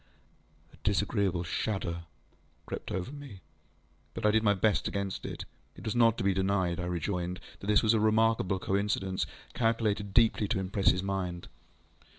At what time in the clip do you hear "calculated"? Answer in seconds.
9.53-10.11